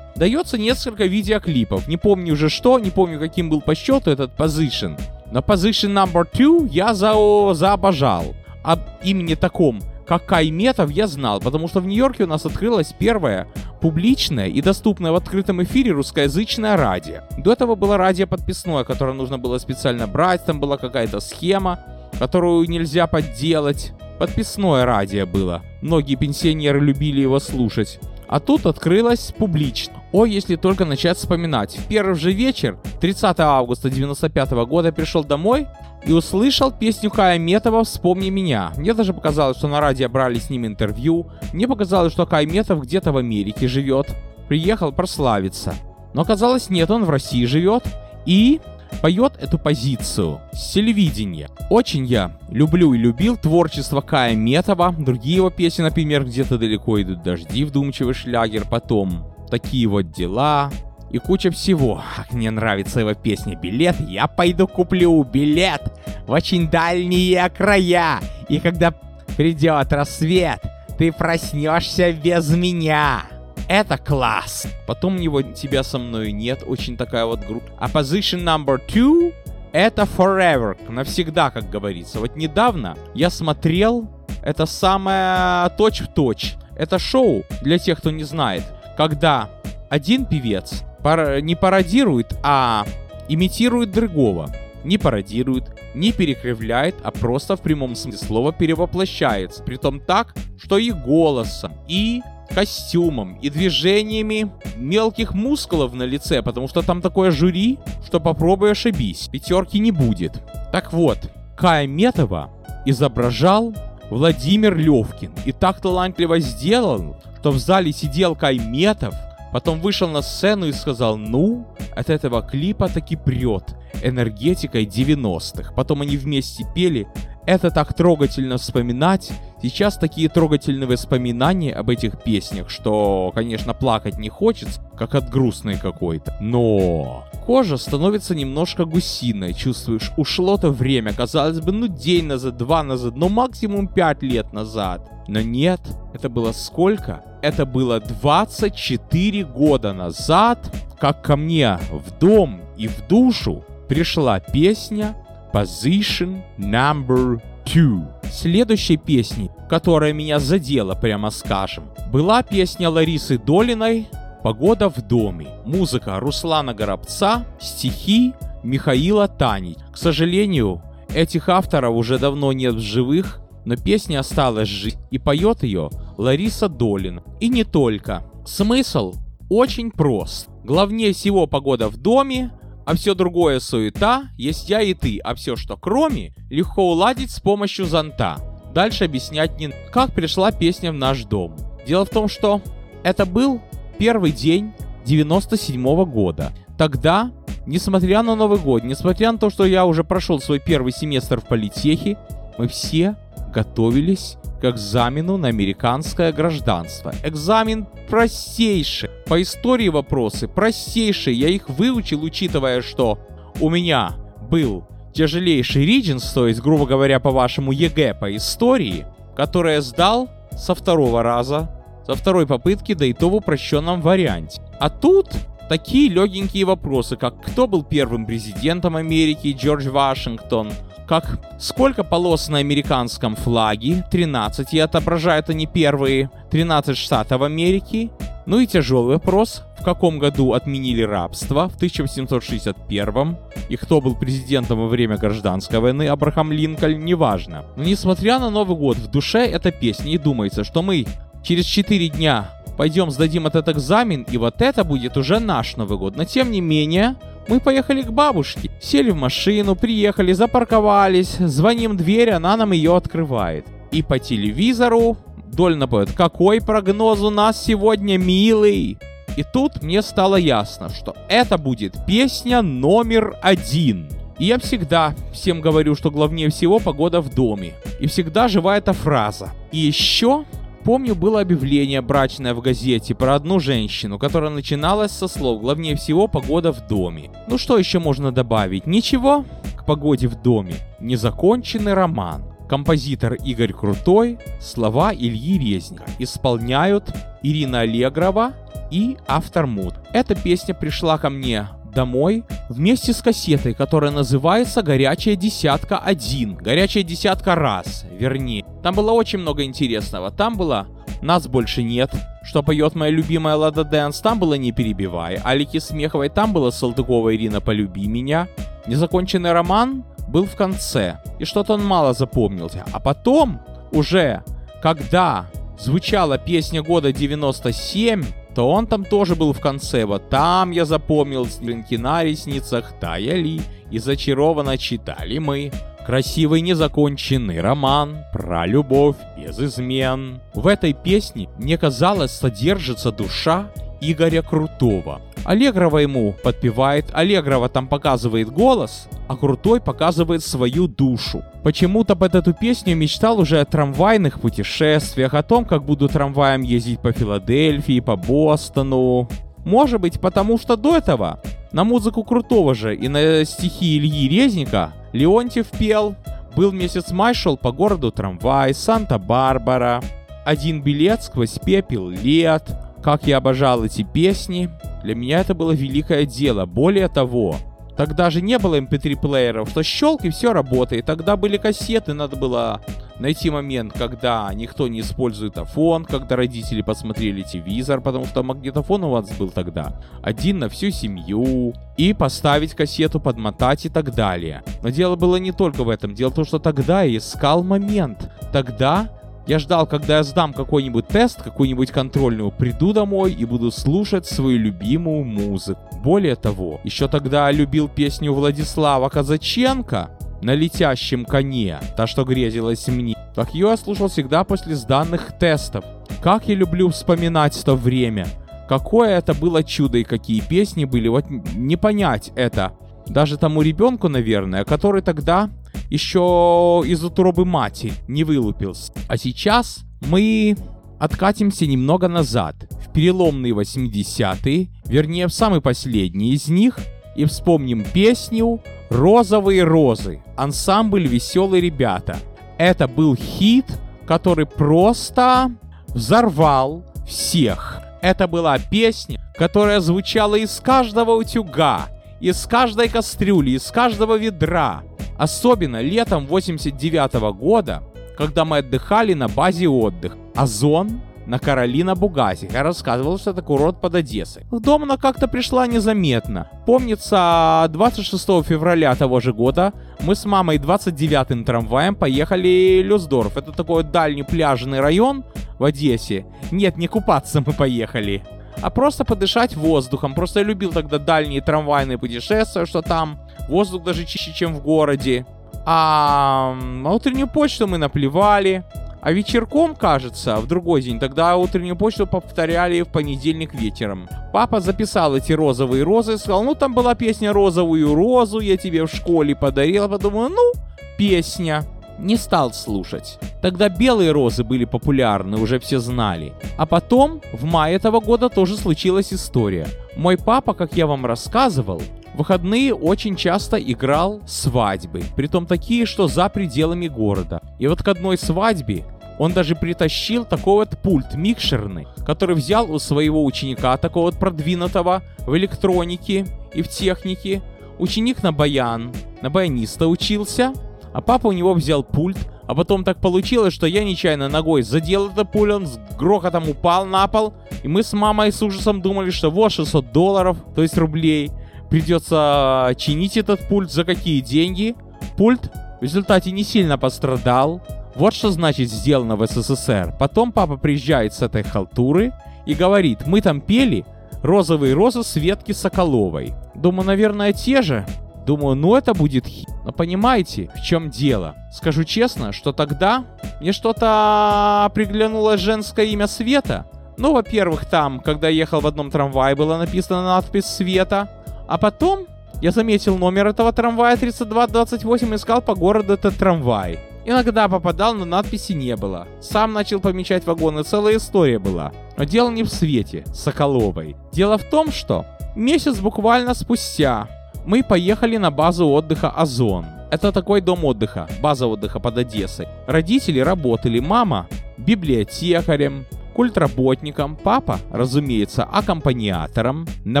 дается 0.16 0.58
несколько 0.58 1.04
видеоклипов. 1.04 1.88
Не 1.88 1.96
помню 1.96 2.34
уже 2.34 2.48
что, 2.48 2.78
не 2.78 2.90
помню 2.90 3.18
каким 3.18 3.50
был 3.50 3.60
по 3.60 3.74
счету 3.74 4.10
этот 4.10 4.36
position. 4.36 4.98
Но 5.32 5.40
position 5.40 5.92
number 5.92 6.26
two 6.30 6.68
я 6.70 6.94
за, 6.94 7.14
заобожал. 7.54 8.34
Об 8.62 8.80
имени 9.02 9.34
таком, 9.34 9.80
как 10.06 10.26
Кай 10.26 10.50
Метов, 10.50 10.90
я 10.90 11.06
знал, 11.06 11.40
потому 11.40 11.68
что 11.68 11.80
в 11.80 11.86
Нью-Йорке 11.86 12.24
у 12.24 12.26
нас 12.28 12.46
открылась 12.46 12.94
первая 12.98 13.46
публичная 13.86 14.48
и 14.48 14.60
доступная 14.60 15.12
в 15.12 15.14
открытом 15.14 15.62
эфире 15.62 15.92
русскоязычное 15.92 16.76
радио. 16.76 17.20
До 17.38 17.52
этого 17.52 17.76
было 17.76 17.96
радио 17.96 18.26
подписное, 18.26 18.82
которое 18.82 19.12
нужно 19.12 19.38
было 19.38 19.58
специально 19.58 20.08
брать, 20.08 20.44
там 20.44 20.58
была 20.58 20.76
какая-то 20.76 21.20
схема, 21.20 21.78
которую 22.18 22.68
нельзя 22.68 23.06
подделать. 23.06 23.92
Подписное 24.18 24.84
радио 24.84 25.24
было. 25.24 25.62
Многие 25.82 26.16
пенсионеры 26.16 26.80
любили 26.80 27.20
его 27.20 27.38
слушать. 27.38 28.00
А 28.28 28.40
тут 28.40 28.66
открылось 28.66 29.32
публично. 29.36 29.94
О, 30.12 30.24
если 30.24 30.56
только 30.56 30.84
начать 30.84 31.16
вспоминать. 31.16 31.76
В 31.76 31.86
первый 31.86 32.16
же 32.16 32.32
вечер, 32.32 32.78
30 33.00 33.38
августа 33.40 33.90
95 33.90 34.50
года, 34.66 34.92
пришел 34.92 35.22
домой 35.22 35.68
и 36.04 36.12
услышал 36.12 36.72
песню 36.72 37.10
Кая 37.10 37.38
Метова 37.38 37.84
«Вспомни 37.84 38.30
меня». 38.30 38.72
Мне 38.76 38.94
даже 38.94 39.12
показалось, 39.12 39.58
что 39.58 39.68
на 39.68 39.80
радио 39.80 40.08
брали 40.08 40.38
с 40.38 40.50
ним 40.50 40.66
интервью. 40.66 41.30
Мне 41.52 41.68
показалось, 41.68 42.12
что 42.12 42.26
Кай 42.26 42.46
Метов 42.46 42.82
где-то 42.82 43.12
в 43.12 43.16
Америке 43.16 43.68
живет. 43.68 44.14
Приехал 44.48 44.92
прославиться. 44.92 45.74
Но 46.14 46.22
оказалось, 46.22 46.70
нет, 46.70 46.90
он 46.90 47.04
в 47.04 47.10
России 47.10 47.44
живет. 47.44 47.84
И 48.24 48.60
поет 49.00 49.34
эту 49.40 49.58
позицию 49.58 50.40
с 50.52 50.72
телевидения. 50.72 51.48
Очень 51.70 52.04
я 52.06 52.32
люблю 52.50 52.94
и 52.94 52.98
любил 52.98 53.36
творчество 53.36 54.00
Кая 54.00 54.34
Метова, 54.34 54.92
другие 54.92 55.36
его 55.36 55.50
песни, 55.50 55.82
например, 55.82 56.24
«Где-то 56.24 56.58
далеко 56.58 57.00
идут 57.02 57.22
дожди», 57.22 57.64
вдумчивый 57.64 58.14
шлягер, 58.14 58.66
потом 58.68 59.32
«Такие 59.50 59.86
вот 59.86 60.10
дела», 60.10 60.70
и 61.10 61.18
куча 61.18 61.50
всего. 61.50 62.02
Мне 62.30 62.50
нравится 62.50 63.00
его 63.00 63.14
песня 63.14 63.56
«Билет», 63.56 63.96
я 64.08 64.26
пойду 64.26 64.66
куплю 64.66 65.22
билет 65.24 65.82
в 66.26 66.32
очень 66.32 66.68
дальние 66.68 67.48
края. 67.50 68.20
И 68.48 68.58
когда 68.58 68.92
придет 69.36 69.92
рассвет, 69.92 70.60
ты 70.98 71.12
проснешься 71.12 72.12
без 72.12 72.50
меня. 72.50 73.24
Это 73.68 73.98
класс. 73.98 74.66
Потом 74.86 75.16
него 75.16 75.42
«Тебя 75.42 75.82
со 75.82 75.98
мной 75.98 76.32
нет», 76.32 76.62
очень 76.66 76.96
такая 76.96 77.26
вот 77.26 77.40
группа. 77.40 77.66
А 77.78 77.88
position 77.88 78.44
number 78.44 78.80
two— 78.86 79.34
это 79.72 80.02
forever, 80.02 80.76
навсегда, 80.88 81.50
как 81.50 81.68
говорится. 81.68 82.20
Вот 82.20 82.36
недавно 82.36 82.96
я 83.14 83.28
смотрел 83.28 84.08
это 84.42 84.66
самое 84.66 85.68
точь-в-точь. 85.76 86.54
Это 86.76 86.98
шоу, 86.98 87.44
для 87.62 87.78
тех, 87.78 87.98
кто 87.98 88.10
не 88.10 88.22
знает, 88.22 88.62
когда 88.96 89.48
один 89.90 90.26
певец 90.26 90.84
пар- 91.02 91.40
не 91.40 91.56
пародирует, 91.56 92.36
а 92.42 92.86
имитирует 93.28 93.90
другого. 93.90 94.54
Не 94.84 94.98
пародирует, 94.98 95.64
не 95.94 96.12
перекривляет, 96.12 96.94
а 97.02 97.10
просто 97.10 97.56
в 97.56 97.60
прямом 97.60 97.96
смысле 97.96 98.24
слова 98.24 98.52
перевоплощается. 98.52 99.64
Притом 99.64 99.98
так, 99.98 100.34
что 100.62 100.78
и 100.78 100.92
голосом, 100.92 101.72
и 101.88 102.22
костюмом 102.54 103.36
и 103.42 103.50
движениями 103.50 104.50
мелких 104.76 105.34
мускулов 105.34 105.94
на 105.94 106.04
лице, 106.04 106.42
потому 106.42 106.68
что 106.68 106.82
там 106.82 107.02
такое 107.02 107.30
жюри, 107.30 107.78
что 108.04 108.20
попробуй 108.20 108.72
ошибись, 108.72 109.28
пятерки 109.28 109.78
не 109.78 109.92
будет. 109.92 110.42
Так 110.72 110.92
вот, 110.92 111.18
Кая 111.56 111.86
Метова 111.86 112.50
изображал 112.84 113.74
Владимир 114.10 114.76
Левкин 114.76 115.32
и 115.44 115.52
так 115.52 115.80
талантливо 115.80 116.38
сделал, 116.40 117.16
что 117.40 117.52
в 117.52 117.58
зале 117.58 117.92
сидел 117.92 118.34
Кай 118.34 118.58
Метов, 118.58 119.14
потом 119.52 119.80
вышел 119.80 120.08
на 120.08 120.20
сцену 120.20 120.66
и 120.66 120.72
сказал, 120.72 121.16
ну, 121.16 121.64
от 121.94 122.10
этого 122.10 122.42
клипа 122.42 122.88
таки 122.88 123.14
прет 123.14 123.76
энергетикой 124.02 124.84
90-х. 124.84 125.72
Потом 125.74 126.02
они 126.02 126.16
вместе 126.16 126.66
пели 126.74 127.06
это 127.46 127.70
так 127.70 127.94
трогательно 127.94 128.58
вспоминать. 128.58 129.32
Сейчас 129.62 129.96
такие 129.96 130.28
трогательные 130.28 130.88
воспоминания 130.88 131.72
об 131.72 131.88
этих 131.90 132.22
песнях, 132.22 132.68
что, 132.68 133.30
конечно, 133.34 133.72
плакать 133.72 134.18
не 134.18 134.28
хочется, 134.28 134.80
как 134.96 135.14
от 135.14 135.30
грустной 135.30 135.76
какой-то. 135.76 136.36
Но 136.40 137.24
кожа 137.46 137.76
становится 137.76 138.34
немножко 138.34 138.84
гусиной. 138.84 139.54
Чувствуешь, 139.54 140.12
ушло-то 140.16 140.70
время, 140.70 141.12
казалось 141.14 141.60
бы, 141.60 141.72
ну 141.72 141.86
день 141.86 142.26
назад, 142.26 142.56
два 142.56 142.82
назад, 142.82 143.14
ну 143.16 143.28
максимум 143.28 143.88
пять 143.88 144.22
лет 144.22 144.52
назад. 144.52 145.08
Но 145.28 145.40
нет, 145.40 145.80
это 146.12 146.28
было 146.28 146.52
сколько? 146.52 147.24
Это 147.42 147.64
было 147.64 148.00
24 148.00 149.44
года 149.44 149.92
назад, 149.92 150.58
как 150.98 151.22
ко 151.22 151.36
мне 151.36 151.78
в 151.90 152.18
дом 152.18 152.60
и 152.76 152.88
в 152.88 153.06
душу 153.08 153.64
пришла 153.88 154.40
песня 154.40 155.14
Position 155.52 156.42
Number 156.58 157.40
Two. 157.64 158.06
Следующей 158.30 158.96
песней, 158.96 159.50
которая 159.68 160.12
меня 160.12 160.38
задела, 160.38 160.94
прямо 160.94 161.30
скажем, 161.30 161.84
была 162.12 162.42
песня 162.42 162.90
Ларисы 162.90 163.38
Долиной 163.38 164.08
«Погода 164.42 164.88
в 164.88 165.02
доме». 165.02 165.48
Музыка 165.64 166.20
Руслана 166.20 166.74
Горобца, 166.74 167.44
стихи 167.60 168.34
Михаила 168.62 169.26
Тани. 169.26 169.76
К 169.92 169.96
сожалению, 169.96 170.82
этих 171.08 171.48
авторов 171.48 171.94
уже 171.94 172.18
давно 172.18 172.52
нет 172.52 172.74
в 172.74 172.80
живых, 172.80 173.40
но 173.64 173.76
песня 173.76 174.20
осталась 174.20 174.68
жить, 174.68 174.98
и 175.10 175.18
поет 175.18 175.64
ее 175.64 175.90
Лариса 176.16 176.68
Долина. 176.68 177.22
И 177.40 177.48
не 177.48 177.64
только. 177.64 178.22
Смысл 178.44 179.14
очень 179.48 179.90
прост. 179.90 180.48
Главнее 180.64 181.12
всего 181.12 181.46
погода 181.46 181.88
в 181.88 181.96
доме, 181.96 182.52
а 182.86 182.94
все 182.94 183.14
другое 183.14 183.58
суета, 183.58 184.30
есть 184.38 184.70
я 184.70 184.80
и 184.80 184.94
ты, 184.94 185.18
а 185.18 185.34
все, 185.34 185.56
что 185.56 185.76
кроме, 185.76 186.32
легко 186.48 186.92
уладить 186.92 187.32
с 187.32 187.40
помощью 187.40 187.84
зонта. 187.84 188.38
Дальше 188.72 189.04
объяснять 189.04 189.58
не 189.58 189.72
как 189.92 190.14
пришла 190.14 190.52
песня 190.52 190.92
в 190.92 190.94
наш 190.94 191.24
дом. 191.24 191.56
Дело 191.86 192.04
в 192.04 192.10
том, 192.10 192.28
что 192.28 192.62
это 193.02 193.26
был 193.26 193.60
первый 193.98 194.30
день 194.30 194.72
97 195.04 195.84
-го 195.84 196.06
года. 196.06 196.52
Тогда, 196.78 197.32
несмотря 197.66 198.22
на 198.22 198.36
Новый 198.36 198.58
год, 198.58 198.84
несмотря 198.84 199.32
на 199.32 199.38
то, 199.38 199.50
что 199.50 199.64
я 199.64 199.84
уже 199.84 200.04
прошел 200.04 200.40
свой 200.40 200.60
первый 200.60 200.92
семестр 200.92 201.40
в 201.40 201.46
политехе, 201.46 202.16
мы 202.56 202.68
все 202.68 203.16
готовились 203.52 204.36
к 204.60 204.64
экзамену 204.64 205.38
на 205.38 205.48
американское 205.48 206.32
гражданство. 206.32 207.12
Экзамен 207.24 207.86
простейший. 208.08 209.10
По 209.26 209.42
истории 209.42 209.88
вопросы 209.88 210.46
простейшие. 210.46 211.36
Я 211.36 211.48
их 211.48 211.68
выучил, 211.68 212.22
учитывая, 212.22 212.80
что 212.80 213.18
у 213.60 213.68
меня 213.70 214.14
был 214.48 214.86
тяжелейший 215.12 215.84
Regents, 215.84 216.30
то 216.32 216.46
есть, 216.46 216.60
грубо 216.60 216.86
говоря, 216.86 217.18
по-вашему 217.18 217.72
ЕГЭ 217.72 218.14
по 218.14 218.34
истории, 218.36 219.04
который 219.34 219.74
я 219.74 219.80
сдал 219.80 220.28
со 220.52 220.74
второго 220.74 221.22
раза, 221.22 221.70
со 222.06 222.14
второй 222.14 222.46
попытки, 222.46 222.94
да 222.94 223.04
и 223.04 223.12
то 223.12 223.28
в 223.28 223.34
упрощенном 223.34 224.00
варианте. 224.00 224.62
А 224.78 224.90
тут 224.90 225.32
такие 225.68 226.08
легенькие 226.08 226.64
вопросы, 226.64 227.16
как 227.16 227.42
кто 227.44 227.66
был 227.66 227.82
первым 227.82 228.26
президентом 228.26 228.94
Америки, 228.94 229.56
Джордж 229.58 229.88
Вашингтон, 229.88 230.70
как 231.08 231.40
сколько 231.58 232.04
полос 232.04 232.48
на 232.48 232.58
американском 232.58 233.34
флаге, 233.34 234.04
13, 234.10 234.74
и 234.74 234.78
отображают 234.78 235.50
они 235.50 235.66
первые 235.66 236.30
13 236.50 236.96
штатов 236.96 237.42
Америки. 237.42 238.10
Ну 238.46 238.60
и 238.60 238.66
тяжелый 238.68 239.14
вопрос, 239.14 239.64
в 239.76 239.82
каком 239.82 240.20
году 240.20 240.52
отменили 240.52 241.02
рабство, 241.02 241.68
в 241.68 241.74
1761 241.74 243.36
и 243.68 243.76
кто 243.76 244.00
был 244.00 244.14
президентом 244.14 244.78
во 244.78 244.86
время 244.86 245.16
гражданской 245.16 245.80
войны, 245.80 246.06
Абрахам 246.06 246.52
Линкольн, 246.52 247.04
неважно. 247.04 247.64
Но 247.76 247.82
несмотря 247.82 248.38
на 248.38 248.50
Новый 248.50 248.76
год, 248.76 248.98
в 248.98 249.10
душе 249.10 249.44
эта 249.46 249.72
песня. 249.72 250.12
И 250.12 250.18
думается, 250.18 250.62
что 250.62 250.82
мы 250.82 251.06
через 251.42 251.64
4 251.64 252.08
дня 252.10 252.52
пойдем 252.76 253.10
сдадим 253.10 253.48
этот 253.48 253.68
экзамен, 253.68 254.24
и 254.30 254.36
вот 254.36 254.62
это 254.62 254.84
будет 254.84 255.16
уже 255.16 255.40
наш 255.40 255.76
Новый 255.76 255.98
год. 255.98 256.16
Но 256.16 256.24
тем 256.24 256.52
не 256.52 256.60
менее, 256.60 257.16
мы 257.48 257.58
поехали 257.58 258.02
к 258.02 258.12
бабушке, 258.12 258.70
сели 258.80 259.10
в 259.10 259.16
машину, 259.16 259.74
приехали, 259.74 260.32
запарковались, 260.32 261.36
звоним 261.38 261.96
дверь, 261.96 262.30
она 262.30 262.56
нам 262.56 262.70
ее 262.70 262.96
открывает. 262.96 263.66
И 263.90 264.02
по 264.02 264.20
телевизору 264.20 265.16
Дольно 265.46 265.88
поет, 265.88 266.12
какой 266.12 266.60
прогноз 266.60 267.20
у 267.20 267.30
нас 267.30 267.62
сегодня, 267.62 268.18
милый? 268.18 268.98
И 269.36 269.44
тут 269.52 269.82
мне 269.82 270.02
стало 270.02 270.36
ясно, 270.36 270.88
что 270.88 271.14
это 271.28 271.58
будет 271.58 271.94
песня 272.06 272.62
номер 272.62 273.36
один. 273.42 274.08
И 274.38 274.46
я 274.46 274.58
всегда 274.58 275.14
всем 275.32 275.60
говорю, 275.60 275.94
что 275.94 276.10
главнее 276.10 276.50
всего 276.50 276.78
погода 276.78 277.20
в 277.20 277.34
доме. 277.34 277.74
И 278.00 278.06
всегда 278.06 278.48
жива 278.48 278.76
эта 278.76 278.92
фраза. 278.92 279.50
И 279.72 279.78
еще 279.78 280.44
помню, 280.86 281.16
было 281.16 281.40
объявление 281.40 282.00
брачное 282.00 282.54
в 282.54 282.60
газете 282.60 283.12
про 283.12 283.34
одну 283.34 283.58
женщину, 283.58 284.20
которая 284.20 284.50
начиналась 284.50 285.10
со 285.10 285.26
слов 285.26 285.60
«Главнее 285.60 285.96
всего 285.96 286.28
погода 286.28 286.72
в 286.72 286.86
доме». 286.86 287.32
Ну 287.48 287.58
что 287.58 287.76
еще 287.76 287.98
можно 287.98 288.30
добавить? 288.30 288.86
Ничего 288.86 289.44
к 289.76 289.84
погоде 289.84 290.28
в 290.28 290.40
доме. 290.40 290.76
Незаконченный 291.00 291.94
роман. 291.94 292.44
Композитор 292.68 293.34
Игорь 293.34 293.72
Крутой, 293.72 294.38
слова 294.60 295.12
Ильи 295.14 295.58
Резника. 295.58 296.04
Исполняют 296.18 297.04
Ирина 297.42 297.80
Аллегрова 297.80 298.54
и 298.90 299.16
автор 299.26 299.66
Муд. 299.66 299.94
Эта 300.12 300.34
песня 300.34 300.74
пришла 300.74 301.18
ко 301.18 301.30
мне 301.30 301.68
домой 301.94 302.44
вместе 302.68 303.12
с 303.12 303.22
кассетой, 303.22 303.72
которая 303.72 304.10
называется 304.10 304.82
«Горячая 304.82 305.36
десятка 305.36 306.02
1». 306.04 306.60
«Горячая 306.60 307.04
десятка 307.04 307.54
раз», 307.54 308.04
вернее. 308.10 308.64
Там 308.82 308.94
было 308.94 309.12
очень 309.12 309.38
много 309.38 309.64
интересного. 309.64 310.30
Там 310.30 310.56
было 310.56 310.88
«Нас 311.22 311.46
больше 311.46 311.82
нет», 311.82 312.10
что 312.42 312.62
поет 312.62 312.94
моя 312.94 313.10
любимая 313.10 313.56
Лада 313.56 313.82
Дэнс, 313.82 314.20
там 314.20 314.38
было 314.38 314.54
«Не 314.54 314.72
перебивай», 314.72 315.36
Алики 315.42 315.78
Смеховой, 315.78 316.28
там 316.28 316.52
было 316.52 316.70
Салтыкова 316.70 317.34
Ирина 317.34 317.60
«Полюби 317.60 318.06
меня», 318.06 318.48
Незаконченный 318.86 319.52
роман 319.52 320.04
был 320.28 320.46
в 320.46 320.56
конце, 320.56 321.18
и 321.38 321.44
что-то 321.44 321.74
он 321.74 321.84
мало 321.84 322.12
запомнился. 322.12 322.84
А 322.92 323.00
потом, 323.00 323.60
уже, 323.92 324.42
когда 324.82 325.46
звучала 325.78 326.38
песня 326.38 326.82
года 326.82 327.12
97, 327.12 328.24
то 328.54 328.70
он 328.70 328.86
там 328.86 329.04
тоже 329.04 329.36
был 329.36 329.52
в 329.52 329.60
конце. 329.60 330.06
Вот 330.06 330.30
там 330.30 330.70
я 330.70 330.84
запомнил 330.84 331.46
снежинки 331.46 331.96
на 331.96 332.24
ресницах 332.24 332.94
таяли 332.98 333.60
и 333.90 333.98
зачарованно 333.98 334.78
читали 334.78 335.38
мы. 335.38 335.70
Красивый 336.06 336.60
незаконченный 336.60 337.60
роман 337.60 338.18
про 338.32 338.64
любовь 338.64 339.16
без 339.36 339.58
измен. 339.58 340.40
В 340.54 340.68
этой 340.68 340.92
песне, 340.92 341.48
мне 341.58 341.76
казалось, 341.76 342.30
содержится 342.30 343.10
душа 343.10 343.70
Игоря 344.00 344.42
Крутого. 344.42 345.20
Аллегрова 345.46 345.98
ему 345.98 346.34
подпевает, 346.42 347.06
Аллегрова 347.12 347.68
там 347.68 347.86
показывает 347.86 348.50
голос, 348.50 349.08
а 349.28 349.36
Крутой 349.36 349.80
показывает 349.80 350.42
свою 350.42 350.88
душу. 350.88 351.44
Почему-то 351.62 352.16
под 352.16 352.34
эту 352.34 352.52
песню 352.52 352.96
мечтал 352.96 353.38
уже 353.38 353.60
о 353.60 353.64
трамвайных 353.64 354.40
путешествиях, 354.40 355.34
о 355.34 355.44
том, 355.44 355.64
как 355.64 355.84
буду 355.84 356.08
трамваем 356.08 356.62
ездить 356.62 356.98
по 356.98 357.12
Филадельфии, 357.12 358.00
по 358.00 358.16
Бостону. 358.16 359.28
Может 359.64 360.00
быть, 360.00 360.18
потому 360.18 360.58
что 360.58 360.76
до 360.76 360.96
этого 360.96 361.40
на 361.70 361.84
музыку 361.84 362.24
Крутого 362.24 362.74
же 362.74 362.96
и 362.96 363.06
на 363.06 363.44
стихи 363.44 363.98
Ильи 363.98 364.28
Резника 364.28 364.94
Леонтьев 365.12 365.68
пел 365.78 366.16
«Был 366.56 366.72
месяц 366.72 367.12
май, 367.12 367.34
шел 367.34 367.56
по 367.56 367.70
городу 367.70 368.10
трамвай, 368.10 368.74
Санта-Барбара, 368.74 370.02
один 370.44 370.82
билет 370.82 371.22
сквозь 371.22 371.58
пепел 371.64 372.08
лет, 372.08 372.64
как 373.02 373.26
я 373.26 373.38
обожал 373.38 373.84
эти 373.84 374.02
песни, 374.02 374.70
для 375.02 375.14
меня 375.14 375.40
это 375.40 375.54
было 375.54 375.72
великое 375.72 376.26
дело. 376.26 376.66
Более 376.66 377.08
того, 377.08 377.56
тогда 377.96 378.30
же 378.30 378.42
не 378.42 378.58
было 378.58 378.78
mp3-плееров, 378.80 379.72
то 379.72 379.82
щелк 379.82 380.24
и 380.24 380.30
все 380.30 380.52
работает. 380.52 381.06
Тогда 381.06 381.36
были 381.36 381.56
кассеты, 381.56 382.12
надо 382.12 382.36
было 382.36 382.80
найти 383.18 383.50
момент, 383.50 383.92
когда 383.92 384.52
никто 384.52 384.88
не 384.88 385.00
использует 385.00 385.56
афон, 385.58 386.04
когда 386.04 386.36
родители 386.36 386.82
посмотрели 386.82 387.42
телевизор, 387.42 388.00
потому 388.00 388.26
что 388.26 388.42
магнитофон 388.42 389.04
у 389.04 389.10
вас 389.10 389.30
был 389.38 389.50
тогда 389.50 390.00
один 390.22 390.58
на 390.58 390.68
всю 390.68 390.90
семью, 390.90 391.72
и 391.96 392.12
поставить 392.12 392.74
кассету, 392.74 393.20
подмотать 393.20 393.86
и 393.86 393.88
так 393.88 394.14
далее. 394.14 394.62
Но 394.82 394.90
дело 394.90 395.16
было 395.16 395.36
не 395.36 395.52
только 395.52 395.82
в 395.82 395.88
этом. 395.88 396.14
Дело 396.14 396.30
в 396.30 396.34
том, 396.34 396.44
что 396.44 396.58
тогда 396.58 397.02
я 397.02 397.16
искал 397.16 397.62
момент. 397.62 398.30
Тогда 398.52 399.08
я 399.46 399.58
ждал, 399.58 399.86
когда 399.86 400.18
я 400.18 400.24
сдам 400.24 400.52
какой-нибудь 400.52 401.06
тест, 401.06 401.42
какую-нибудь 401.42 401.92
контрольную, 401.92 402.50
приду 402.50 402.92
домой 402.92 403.32
и 403.32 403.44
буду 403.44 403.70
слушать 403.70 404.26
свою 404.26 404.58
любимую 404.58 405.24
музыку. 405.24 405.80
Более 406.02 406.34
того, 406.34 406.80
еще 406.82 407.06
тогда 407.06 407.50
любил 407.52 407.88
песню 407.88 408.32
Владислава 408.32 409.08
Казаченко 409.08 410.10
на 410.42 410.54
летящем 410.54 411.24
коне, 411.24 411.78
та, 411.96 412.06
что 412.06 412.24
грезилась 412.24 412.88
мне. 412.88 413.16
Так 413.34 413.54
ее 413.54 413.68
я 413.68 413.76
слушал 413.76 414.08
всегда 414.08 414.44
после 414.44 414.74
сданных 414.74 415.38
тестов. 415.38 415.84
Как 416.22 416.48
я 416.48 416.54
люблю 416.54 416.88
вспоминать 416.90 417.60
то 417.64 417.76
время. 417.76 418.26
Какое 418.68 419.18
это 419.18 419.32
было 419.32 419.62
чудо 419.62 419.98
и 419.98 420.04
какие 420.04 420.40
песни 420.40 420.84
были, 420.84 421.06
вот 421.06 421.26
не 421.30 421.76
понять 421.76 422.32
это. 422.34 422.72
Даже 423.06 423.36
тому 423.38 423.62
ребенку, 423.62 424.08
наверное, 424.08 424.64
который 424.64 425.02
тогда 425.02 425.50
еще 425.90 426.82
из 426.86 427.04
утробы 427.04 427.44
мати 427.44 427.92
не 428.08 428.24
вылупился. 428.24 428.92
А 429.08 429.16
сейчас 429.16 429.84
мы 430.00 430.56
откатимся 430.98 431.66
немного 431.66 432.08
назад, 432.08 432.56
в 432.70 432.92
переломные 432.92 433.52
80-е, 433.52 434.68
вернее 434.86 435.26
в 435.26 435.32
самый 435.32 435.60
последний 435.60 436.32
из 436.32 436.48
них, 436.48 436.78
и 437.16 437.24
вспомним 437.24 437.84
песню 437.84 438.60
«Розовые 438.90 439.64
розы», 439.64 440.22
ансамбль 440.36 441.06
«Веселые 441.06 441.60
ребята». 441.60 442.18
Это 442.58 442.86
был 442.88 443.16
хит, 443.16 443.66
который 444.06 444.46
просто 444.46 445.50
взорвал 445.88 446.84
всех. 447.06 447.80
Это 448.02 448.26
была 448.28 448.58
песня, 448.58 449.20
которая 449.36 449.80
звучала 449.80 450.36
из 450.36 450.60
каждого 450.60 451.12
утюга, 451.12 451.88
из 452.20 452.46
каждой 452.46 452.88
кастрюли, 452.88 453.50
из 453.50 453.70
каждого 453.70 454.16
ведра. 454.16 454.82
Особенно 455.18 455.80
летом 455.80 456.26
89 456.26 457.14
-го 457.14 457.32
года, 457.32 457.82
когда 458.16 458.44
мы 458.44 458.58
отдыхали 458.58 459.14
на 459.14 459.28
базе 459.28 459.68
отдых 459.68 460.16
Озон 460.34 461.00
на 461.26 461.38
Каролина 461.38 461.94
Бугазе. 461.94 462.48
Я 462.52 462.62
рассказывал, 462.62 463.18
что 463.18 463.30
это 463.30 463.42
курорт 463.42 463.80
под 463.80 463.94
Одессой. 463.94 464.44
В 464.50 464.60
дом 464.60 464.84
она 464.84 464.96
как-то 464.96 465.28
пришла 465.28 465.66
незаметно. 465.66 466.48
Помнится, 466.66 467.66
26 467.68 468.24
февраля 468.44 468.94
того 468.94 469.20
же 469.20 469.32
года 469.32 469.72
мы 470.00 470.14
с 470.14 470.24
мамой 470.24 470.58
29-м 470.58 471.44
трамваем 471.44 471.94
поехали 471.94 472.82
в 472.82 472.86
Люсдорф. 472.86 473.36
Это 473.36 473.52
такой 473.52 473.82
дальний 473.82 474.22
пляжный 474.22 474.80
район 474.80 475.24
в 475.58 475.64
Одессе. 475.64 476.26
Нет, 476.52 476.76
не 476.76 476.86
купаться 476.86 477.40
мы 477.44 477.52
поехали 477.52 478.22
а 478.62 478.70
просто 478.70 479.04
подышать 479.04 479.54
воздухом. 479.54 480.14
Просто 480.14 480.40
я 480.40 480.46
любил 480.46 480.72
тогда 480.72 480.98
дальние 480.98 481.40
трамвайные 481.40 481.98
путешествия, 481.98 482.66
что 482.66 482.82
там 482.82 483.20
воздух 483.48 483.82
даже 483.82 484.04
чище, 484.04 484.32
чем 484.32 484.54
в 484.54 484.62
городе. 484.62 485.26
А 485.64 486.54
на 486.54 486.92
утреннюю 486.92 487.28
почту 487.28 487.66
мы 487.66 487.78
наплевали. 487.78 488.64
А 489.00 489.12
вечерком, 489.12 489.76
кажется, 489.76 490.36
в 490.36 490.46
другой 490.48 490.82
день, 490.82 490.98
тогда 490.98 491.36
утреннюю 491.36 491.76
почту 491.76 492.06
повторяли 492.06 492.82
в 492.82 492.88
понедельник 492.88 493.54
вечером. 493.54 494.08
Папа 494.32 494.60
записал 494.60 495.14
эти 495.14 495.32
розовые 495.32 495.84
розы, 495.84 496.18
сказал, 496.18 496.42
ну 496.42 496.54
там 496.54 496.74
была 496.74 496.94
песня 496.94 497.32
«Розовую 497.32 497.94
розу», 497.94 498.40
я 498.40 498.56
тебе 498.56 498.84
в 498.84 498.90
школе 498.90 499.36
подарил. 499.36 499.88
Подумал, 499.88 500.28
ну, 500.28 500.52
песня 500.98 501.62
не 501.98 502.16
стал 502.16 502.52
слушать. 502.52 503.18
Тогда 503.40 503.68
белые 503.68 504.12
розы 504.12 504.44
были 504.44 504.64
популярны, 504.64 505.38
уже 505.38 505.58
все 505.58 505.78
знали. 505.78 506.32
А 506.56 506.66
потом, 506.66 507.20
в 507.32 507.44
мае 507.44 507.76
этого 507.76 508.00
года 508.00 508.28
тоже 508.28 508.56
случилась 508.56 509.12
история. 509.12 509.66
Мой 509.96 510.16
папа, 510.16 510.52
как 510.52 510.74
я 510.74 510.86
вам 510.86 511.06
рассказывал, 511.06 511.80
в 512.16 512.20
выходные 512.20 512.74
очень 512.74 513.14
часто 513.14 513.58
играл 513.58 514.22
свадьбы, 514.26 515.02
притом 515.16 515.44
такие, 515.44 515.84
что 515.84 516.08
за 516.08 516.30
пределами 516.30 516.88
города. 516.88 517.42
И 517.58 517.66
вот 517.66 517.82
к 517.82 517.88
одной 517.88 518.16
свадьбе 518.16 518.86
он 519.18 519.34
даже 519.34 519.54
притащил 519.54 520.24
такой 520.24 520.64
вот 520.64 520.78
пульт 520.78 521.14
микшерный, 521.14 521.86
который 522.06 522.34
взял 522.34 522.72
у 522.72 522.78
своего 522.78 523.22
ученика, 523.22 523.76
такого 523.76 524.06
вот 524.06 524.18
продвинутого 524.18 525.02
в 525.26 525.36
электронике 525.36 526.26
и 526.54 526.62
в 526.62 526.68
технике. 526.68 527.42
Ученик 527.78 528.22
на 528.22 528.32
баян, 528.32 528.94
на 529.20 529.28
баяниста 529.28 529.86
учился, 529.86 530.54
а 530.94 531.02
папа 531.02 531.26
у 531.26 531.32
него 531.32 531.52
взял 531.52 531.84
пульт, 531.84 532.16
а 532.46 532.54
потом 532.54 532.82
так 532.82 532.98
получилось, 532.98 533.52
что 533.52 533.66
я 533.66 533.84
нечаянно 533.84 534.30
ногой 534.30 534.62
задел 534.62 535.10
этот 535.10 535.30
пульт, 535.32 535.52
он 535.52 535.66
с 535.66 535.78
грохотом 535.98 536.48
упал 536.48 536.86
на 536.86 537.06
пол, 537.08 537.34
и 537.62 537.68
мы 537.68 537.82
с 537.82 537.92
мамой 537.92 538.32
с 538.32 538.40
ужасом 538.40 538.80
думали, 538.80 539.10
что 539.10 539.30
вот 539.30 539.52
600 539.52 539.92
долларов, 539.92 540.38
то 540.54 540.62
есть 540.62 540.78
рублей, 540.78 541.30
придется 541.70 542.72
чинить 542.76 543.16
этот 543.16 543.46
пульт 543.48 543.70
за 543.70 543.84
какие 543.84 544.20
деньги. 544.20 544.74
Пульт 545.16 545.50
в 545.80 545.82
результате 545.82 546.30
не 546.32 546.44
сильно 546.44 546.78
пострадал. 546.78 547.60
Вот 547.94 548.14
что 548.14 548.30
значит 548.30 548.70
сделано 548.70 549.16
в 549.16 549.26
СССР. 549.26 549.94
Потом 549.98 550.32
папа 550.32 550.56
приезжает 550.56 551.14
с 551.14 551.22
этой 551.22 551.42
халтуры 551.42 552.12
и 552.44 552.54
говорит, 552.54 553.06
мы 553.06 553.20
там 553.20 553.40
пели 553.40 553.84
розовые 554.22 554.74
розы 554.74 555.02
Светки 555.02 555.52
Соколовой. 555.52 556.34
Думаю, 556.54 556.86
наверное, 556.86 557.32
те 557.32 557.62
же. 557.62 557.86
Думаю, 558.26 558.56
ну 558.56 558.74
это 558.74 558.92
будет 558.92 559.26
хит. 559.26 559.48
Но 559.64 559.72
понимаете, 559.72 560.50
в 560.56 560.62
чем 560.62 560.90
дело? 560.90 561.36
Скажу 561.52 561.84
честно, 561.84 562.32
что 562.32 562.52
тогда 562.52 563.04
мне 563.40 563.52
что-то 563.52 564.70
приглянулось 564.74 565.40
женское 565.40 565.86
имя 565.86 566.08
Света. 566.08 566.66
Ну, 566.98 567.12
во-первых, 567.12 567.66
там, 567.66 568.00
когда 568.00 568.28
ехал 568.28 568.60
в 568.60 568.66
одном 568.66 568.90
трамвае, 568.90 569.36
была 569.36 569.58
написана 569.58 570.02
надпись 570.02 570.46
Света. 570.46 571.08
А 571.46 571.58
потом 571.58 572.06
я 572.42 572.50
заметил 572.50 572.98
номер 572.98 573.28
этого 573.28 573.52
трамвая 573.52 573.96
3228 573.96 575.12
и 575.12 575.16
искал 575.16 575.40
по 575.40 575.54
городу 575.54 575.94
этот 575.94 576.16
трамвай. 576.16 576.78
Иногда 577.04 577.48
попадал, 577.48 577.94
но 577.94 578.04
надписи 578.04 578.52
не 578.52 578.74
было. 578.76 579.06
Сам 579.20 579.52
начал 579.52 579.80
помечать 579.80 580.26
вагоны, 580.26 580.64
целая 580.64 580.96
история 580.96 581.38
была. 581.38 581.72
Но 581.96 582.04
дело 582.04 582.30
не 582.30 582.42
в 582.42 582.48
Свете, 582.48 583.04
Соколовой. 583.14 583.96
Дело 584.12 584.38
в 584.38 584.44
том, 584.44 584.72
что 584.72 585.06
месяц 585.36 585.78
буквально 585.78 586.34
спустя 586.34 587.08
мы 587.46 587.62
поехали 587.62 588.16
на 588.16 588.32
базу 588.32 588.66
отдыха 588.66 589.08
Озон. 589.08 589.66
Это 589.90 590.10
такой 590.10 590.40
дом 590.40 590.64
отдыха, 590.64 591.08
база 591.22 591.46
отдыха 591.46 591.78
под 591.78 591.96
Одессой. 591.96 592.48
Родители 592.66 593.20
работали, 593.20 593.78
мама 593.78 594.26
библиотекарем, 594.58 595.86
культработником, 596.16 597.14
папа, 597.14 597.60
разумеется, 597.70 598.42
аккомпаниатором 598.42 599.66
на 599.84 600.00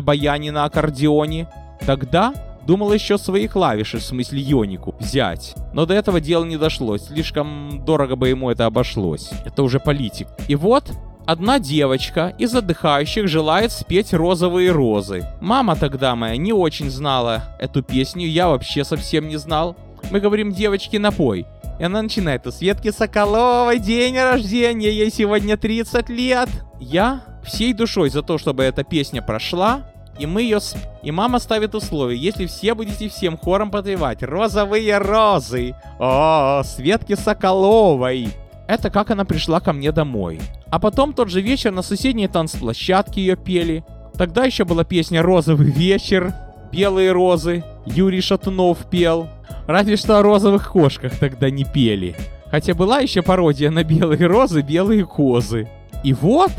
баяне 0.00 0.50
на 0.50 0.64
аккордеоне. 0.64 1.46
Тогда 1.84 2.32
думал 2.66 2.94
еще 2.94 3.18
свои 3.18 3.46
клавиши, 3.46 3.98
в 3.98 4.02
смысле 4.02 4.40
Йонику, 4.40 4.94
взять. 4.98 5.54
Но 5.74 5.84
до 5.84 5.92
этого 5.92 6.18
дела 6.22 6.44
не 6.44 6.56
дошло, 6.56 6.96
слишком 6.96 7.84
дорого 7.84 8.16
бы 8.16 8.30
ему 8.30 8.50
это 8.50 8.64
обошлось. 8.64 9.30
Это 9.44 9.62
уже 9.62 9.78
политик. 9.78 10.28
И 10.48 10.56
вот 10.56 10.90
Одна 11.26 11.58
девочка 11.58 12.32
из 12.38 12.54
отдыхающих 12.54 13.26
желает 13.26 13.72
спеть 13.72 14.14
«Розовые 14.14 14.70
розы». 14.70 15.24
Мама 15.40 15.74
тогда 15.74 16.14
моя 16.14 16.36
не 16.36 16.52
очень 16.52 16.88
знала 16.88 17.42
эту 17.58 17.82
песню, 17.82 18.28
я 18.28 18.46
вообще 18.46 18.84
совсем 18.84 19.26
не 19.26 19.36
знал. 19.36 19.74
Мы 20.12 20.20
говорим 20.20 20.52
девочке 20.52 21.00
напой. 21.00 21.44
И 21.78 21.84
она 21.84 22.02
начинает 22.02 22.46
у 22.46 22.50
Светки 22.50 22.90
Соколовой 22.90 23.78
день 23.78 24.18
рождения, 24.18 24.90
ей 24.90 25.10
сегодня 25.10 25.56
30 25.56 26.08
лет. 26.08 26.48
Я 26.80 27.22
всей 27.44 27.72
душой 27.72 28.10
за 28.10 28.22
то, 28.22 28.38
чтобы 28.38 28.64
эта 28.64 28.82
песня 28.82 29.22
прошла, 29.22 29.82
и 30.18 30.26
мы 30.26 30.42
ее... 30.42 30.60
Сп... 30.60 30.78
И 31.02 31.10
мама 31.10 31.38
ставит 31.38 31.74
условие, 31.74 32.20
если 32.20 32.46
все 32.46 32.74
будете 32.74 33.08
всем 33.08 33.36
хором 33.36 33.70
подпевать 33.70 34.22
«Розовые 34.22 34.98
розы», 34.98 35.74
о, 35.98 36.62
Светки 36.64 37.14
Соколовой. 37.14 38.28
Это 38.66 38.90
как 38.90 39.10
она 39.10 39.24
пришла 39.24 39.60
ко 39.60 39.72
мне 39.72 39.92
домой. 39.92 40.40
А 40.70 40.78
потом 40.78 41.12
тот 41.12 41.30
же 41.30 41.40
вечер 41.40 41.70
на 41.72 41.82
соседней 41.82 42.26
танцплощадке 42.26 43.20
ее 43.20 43.36
пели. 43.36 43.84
Тогда 44.14 44.44
еще 44.44 44.64
была 44.64 44.84
песня 44.84 45.22
«Розовый 45.22 45.70
вечер», 45.70 46.34
«Белые 46.72 47.12
розы», 47.12 47.62
Юрий 47.84 48.20
Шатунов 48.20 48.90
пел. 48.90 49.28
Разве 49.66 49.96
что 49.96 50.18
о 50.18 50.22
розовых 50.22 50.70
кошках 50.70 51.18
тогда 51.18 51.50
не 51.50 51.64
пели. 51.64 52.16
Хотя 52.50 52.74
была 52.74 53.00
еще 53.00 53.22
пародия 53.22 53.70
на 53.70 53.82
белые 53.82 54.26
розы, 54.26 54.62
белые 54.62 55.04
козы. 55.04 55.68
И 56.04 56.12
вот, 56.12 56.52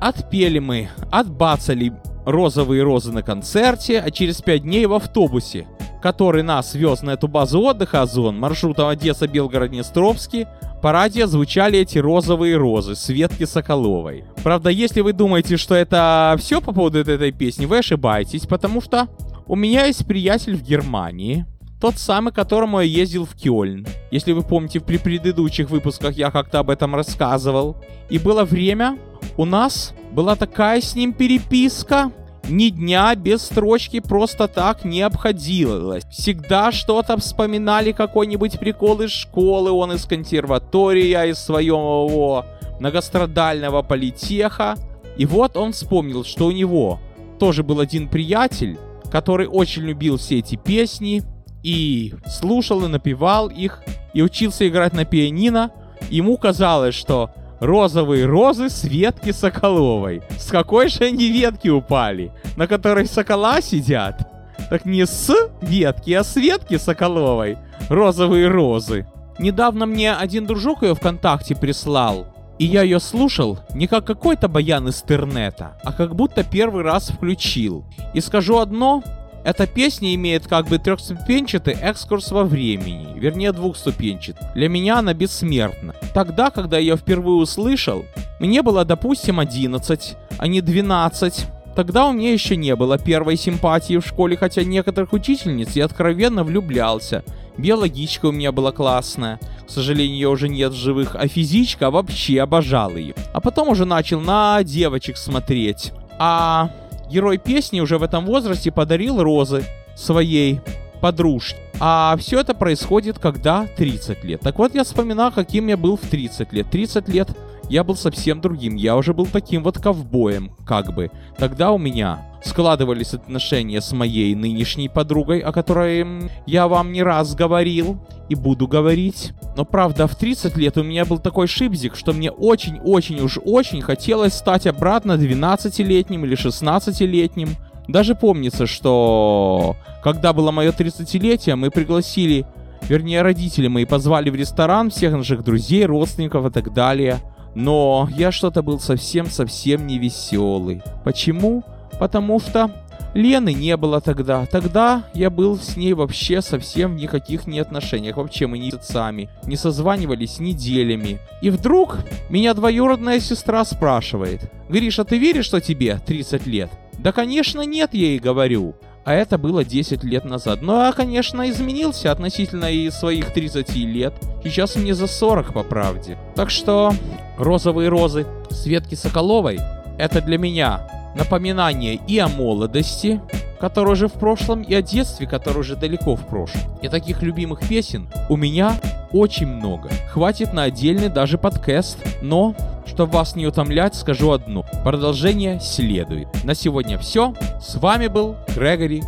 отпели 0.00 0.58
мы, 0.58 0.88
отбацали 1.10 1.92
розовые 2.24 2.82
розы 2.82 3.12
на 3.12 3.22
концерте, 3.22 4.00
а 4.00 4.10
через 4.10 4.40
пять 4.40 4.62
дней 4.62 4.86
в 4.86 4.94
автобусе, 4.94 5.66
который 6.02 6.42
нас 6.42 6.74
вез 6.74 7.02
на 7.02 7.10
эту 7.10 7.28
базу 7.28 7.60
отдыха 7.60 8.02
Озон 8.02 8.38
маршрутом 8.38 8.88
Одесса-Белгород-Днестровский, 8.88 10.46
по 10.82 10.92
радио 10.92 11.26
звучали 11.26 11.78
эти 11.80 11.98
розовые 11.98 12.56
розы 12.56 12.94
Светки 12.94 13.44
Соколовой. 13.44 14.24
Правда, 14.42 14.70
если 14.70 15.00
вы 15.00 15.12
думаете, 15.12 15.56
что 15.56 15.74
это 15.74 16.36
все 16.38 16.60
по 16.60 16.72
поводу 16.72 16.98
этой 17.00 17.32
песни, 17.32 17.66
вы 17.66 17.78
ошибаетесь, 17.78 18.46
потому 18.46 18.80
что 18.80 19.08
у 19.46 19.56
меня 19.56 19.86
есть 19.86 20.06
приятель 20.06 20.56
в 20.56 20.62
Германии, 20.62 21.46
тот 21.80 21.98
самый, 21.98 22.32
которому 22.32 22.80
я 22.80 22.86
ездил 22.86 23.26
в 23.26 23.34
Кёльн. 23.34 23.86
Если 24.10 24.32
вы 24.32 24.42
помните, 24.42 24.80
при 24.80 24.96
предыдущих 24.96 25.70
выпусках 25.70 26.16
я 26.16 26.30
как-то 26.30 26.60
об 26.60 26.70
этом 26.70 26.94
рассказывал. 26.94 27.76
И 28.08 28.18
было 28.18 28.44
время, 28.44 28.98
у 29.36 29.44
нас 29.44 29.94
была 30.12 30.36
такая 30.36 30.80
с 30.80 30.94
ним 30.94 31.12
переписка, 31.12 32.12
ни 32.48 32.68
дня 32.68 33.14
без 33.14 33.42
строчки 33.42 34.00
просто 34.00 34.48
так 34.48 34.84
не 34.84 35.02
обходилось. 35.02 36.04
Всегда 36.10 36.70
что-то 36.72 37.16
вспоминали, 37.18 37.92
какой-нибудь 37.92 38.58
прикол 38.58 39.02
из 39.02 39.10
школы, 39.10 39.70
он 39.70 39.92
из 39.92 40.04
консерватории, 40.06 41.06
я 41.06 41.26
из 41.26 41.38
своего 41.38 42.44
многострадального 42.78 43.82
политеха. 43.82 44.76
И 45.16 45.26
вот 45.26 45.56
он 45.56 45.72
вспомнил, 45.72 46.24
что 46.24 46.46
у 46.46 46.52
него 46.52 47.00
тоже 47.38 47.62
был 47.62 47.80
один 47.80 48.08
приятель, 48.08 48.78
который 49.10 49.46
очень 49.46 49.82
любил 49.82 50.16
все 50.16 50.38
эти 50.38 50.56
песни 50.56 51.22
и 51.66 52.14
слушал 52.28 52.84
и 52.84 52.88
напевал 52.88 53.48
их, 53.48 53.82
и 54.14 54.22
учился 54.22 54.68
играть 54.68 54.92
на 54.92 55.04
пианино. 55.04 55.72
Ему 56.10 56.36
казалось, 56.36 56.94
что 56.94 57.30
розовые 57.58 58.24
розы 58.24 58.70
с 58.70 58.84
ветки 58.84 59.32
Соколовой. 59.32 60.22
С 60.38 60.46
какой 60.52 60.88
же 60.88 61.04
они 61.04 61.28
ветки 61.28 61.68
упали? 61.68 62.30
На 62.56 62.68
которой 62.68 63.06
сокола 63.06 63.60
сидят? 63.60 64.30
Так 64.70 64.84
не 64.84 65.06
с 65.06 65.34
ветки, 65.60 66.12
а 66.12 66.22
с 66.22 66.36
ветки 66.36 66.78
Соколовой. 66.78 67.58
Розовые 67.88 68.46
розы. 68.46 69.04
Недавно 69.40 69.86
мне 69.86 70.14
один 70.14 70.46
дружок 70.46 70.84
ее 70.84 70.94
ВКонтакте 70.94 71.56
прислал. 71.56 72.26
И 72.60 72.64
я 72.64 72.82
ее 72.82 73.00
слушал 73.00 73.58
не 73.74 73.88
как 73.88 74.06
какой-то 74.06 74.46
баян 74.48 74.86
из 74.86 75.02
интернета, 75.02 75.76
а 75.82 75.92
как 75.92 76.14
будто 76.14 76.44
первый 76.44 76.84
раз 76.84 77.08
включил. 77.08 77.84
И 78.14 78.20
скажу 78.20 78.58
одно, 78.58 79.02
эта 79.46 79.68
песня 79.68 80.12
имеет 80.16 80.48
как 80.48 80.66
бы 80.66 80.78
трехступенчатый 80.78 81.74
экскурс 81.74 82.32
во 82.32 82.42
времени, 82.42 83.16
вернее 83.16 83.52
двухступенчатый. 83.52 84.44
Для 84.56 84.68
меня 84.68 84.98
она 84.98 85.14
бессмертна. 85.14 85.94
Тогда, 86.12 86.50
когда 86.50 86.78
я 86.78 86.96
впервые 86.96 87.36
услышал, 87.36 88.04
мне 88.40 88.62
было, 88.62 88.84
допустим, 88.84 89.38
11, 89.38 90.16
а 90.36 90.48
не 90.48 90.60
12. 90.60 91.46
Тогда 91.76 92.08
у 92.08 92.12
меня 92.12 92.32
еще 92.32 92.56
не 92.56 92.74
было 92.74 92.98
первой 92.98 93.36
симпатии 93.36 93.98
в 93.98 94.04
школе, 94.04 94.36
хотя 94.36 94.64
некоторых 94.64 95.12
учительниц 95.12 95.76
я 95.76 95.84
откровенно 95.84 96.42
влюблялся. 96.42 97.22
Биологичка 97.56 98.26
у 98.26 98.32
меня 98.32 98.50
была 98.50 98.72
классная. 98.72 99.38
К 99.64 99.70
сожалению, 99.70 100.16
ее 100.16 100.28
уже 100.28 100.48
нет 100.48 100.72
в 100.72 100.76
живых, 100.76 101.14
а 101.14 101.28
физичка 101.28 101.92
вообще 101.92 102.40
обожал 102.40 102.96
ее. 102.96 103.14
А 103.32 103.40
потом 103.40 103.68
уже 103.68 103.84
начал 103.84 104.20
на 104.20 104.60
девочек 104.64 105.16
смотреть. 105.16 105.92
А 106.18 106.70
Герой 107.08 107.38
песни 107.38 107.80
уже 107.80 107.98
в 107.98 108.02
этом 108.02 108.26
возрасте 108.26 108.72
подарил 108.72 109.22
розы 109.22 109.64
своей 109.94 110.60
подружке. 111.00 111.58
А 111.78 112.16
все 112.18 112.40
это 112.40 112.54
происходит, 112.54 113.18
когда 113.18 113.66
30 113.76 114.24
лет. 114.24 114.40
Так 114.40 114.58
вот, 114.58 114.74
я 114.74 114.82
вспоминал, 114.84 115.30
каким 115.30 115.68
я 115.68 115.76
был 115.76 115.96
в 115.96 116.00
30 116.00 116.52
лет. 116.52 116.66
30 116.70 117.08
лет 117.08 117.28
я 117.68 117.84
был 117.84 117.96
совсем 117.96 118.40
другим. 118.40 118.74
Я 118.74 118.96
уже 118.96 119.12
был 119.12 119.26
таким 119.26 119.62
вот 119.62 119.78
ковбоем, 119.78 120.52
как 120.66 120.94
бы. 120.94 121.10
Тогда 121.38 121.72
у 121.72 121.78
меня 121.78 122.26
складывались 122.44 123.14
отношения 123.14 123.80
с 123.80 123.92
моей 123.92 124.34
нынешней 124.34 124.88
подругой, 124.88 125.40
о 125.40 125.52
которой 125.52 126.30
я 126.46 126.68
вам 126.68 126.92
не 126.92 127.02
раз 127.02 127.34
говорил 127.34 127.98
и 128.28 128.34
буду 128.34 128.68
говорить. 128.68 129.32
Но 129.56 129.64
правда, 129.64 130.06
в 130.06 130.14
30 130.14 130.56
лет 130.56 130.78
у 130.78 130.84
меня 130.84 131.04
был 131.04 131.18
такой 131.18 131.46
шипзик, 131.48 131.96
что 131.96 132.12
мне 132.12 132.30
очень-очень 132.30 133.20
уж 133.20 133.38
очень 133.44 133.82
хотелось 133.82 134.34
стать 134.34 134.66
обратно 134.66 135.12
12-летним 135.12 136.24
или 136.24 136.36
16-летним. 136.36 137.50
Даже 137.88 138.14
помнится, 138.14 138.66
что 138.66 139.76
когда 140.02 140.32
было 140.32 140.50
мое 140.50 140.72
30-летие, 140.72 141.56
мы 141.56 141.70
пригласили, 141.70 142.44
вернее 142.82 143.22
родители 143.22 143.68
мои 143.68 143.84
позвали 143.84 144.30
в 144.30 144.34
ресторан 144.34 144.90
всех 144.90 145.12
наших 145.12 145.44
друзей, 145.44 145.84
родственников 145.86 146.46
и 146.46 146.50
так 146.50 146.72
далее. 146.72 147.20
Но 147.56 148.06
я 148.14 148.32
что-то 148.32 148.62
был 148.62 148.78
совсем-совсем 148.78 149.86
не 149.86 149.98
веселый. 149.98 150.82
Почему? 151.04 151.64
Потому 151.98 152.38
что 152.38 152.70
Лены 153.14 153.54
не 153.54 153.78
было 153.78 154.02
тогда. 154.02 154.44
Тогда 154.44 155.04
я 155.14 155.30
был 155.30 155.56
с 155.56 155.74
ней 155.74 155.94
вообще 155.94 156.42
совсем 156.42 156.92
в 156.92 157.00
никаких 157.00 157.46
не 157.46 157.58
отношениях. 157.58 158.18
Вообще 158.18 158.46
мы 158.46 158.58
не 158.58 158.74
сами. 158.82 159.30
Не 159.44 159.56
созванивались 159.56 160.38
неделями. 160.38 161.18
И 161.40 161.48
вдруг 161.48 162.00
меня 162.28 162.52
двоюродная 162.52 163.20
сестра 163.20 163.64
спрашивает. 163.64 164.52
Гриша, 164.68 165.04
ты 165.04 165.16
веришь, 165.16 165.46
что 165.46 165.58
тебе 165.58 165.98
30 166.04 166.46
лет? 166.46 166.70
Да, 166.98 167.10
конечно, 167.12 167.62
нет, 167.62 167.94
я 167.94 168.08
ей 168.08 168.18
говорю. 168.18 168.74
А 169.06 169.14
это 169.14 169.38
было 169.38 169.64
10 169.64 170.02
лет 170.02 170.24
назад. 170.24 170.62
Ну, 170.62 170.80
а, 170.80 170.92
конечно, 170.92 171.48
изменился 171.48 172.10
относительно 172.10 172.72
и 172.72 172.90
своих 172.90 173.32
30 173.32 173.72
лет. 173.76 174.12
Сейчас 174.42 174.74
мне 174.74 174.96
за 174.96 175.06
40, 175.06 175.52
по 175.52 175.62
правде. 175.62 176.18
Так 176.34 176.50
что, 176.50 176.92
розовые 177.38 177.88
розы 177.88 178.26
Светки 178.50 178.96
Соколовой, 178.96 179.60
это 179.96 180.20
для 180.20 180.38
меня 180.38 180.88
напоминание 181.16 181.98
и 182.06 182.18
о 182.18 182.28
молодости, 182.28 183.20
которая 183.58 183.92
уже 183.94 184.08
в 184.08 184.12
прошлом, 184.12 184.62
и 184.62 184.74
о 184.74 184.82
детстве, 184.82 185.26
которое 185.26 185.60
уже 185.60 185.76
далеко 185.76 186.14
в 186.14 186.26
прошлом. 186.26 186.60
И 186.82 186.88
таких 186.88 187.22
любимых 187.22 187.66
песен 187.66 188.08
у 188.28 188.36
меня 188.36 188.78
очень 189.12 189.46
много. 189.46 189.88
Хватит 190.10 190.52
на 190.52 190.64
отдельный 190.64 191.08
даже 191.08 191.38
подкаст, 191.38 191.98
но, 192.22 192.54
чтобы 192.86 193.14
вас 193.14 193.34
не 193.34 193.46
утомлять, 193.46 193.94
скажу 193.94 194.30
одно. 194.32 194.64
Продолжение 194.84 195.58
следует. 195.60 196.28
На 196.44 196.54
сегодня 196.54 196.98
все. 196.98 197.34
С 197.60 197.76
вами 197.76 198.08
был 198.08 198.36
Грегори 198.54 199.02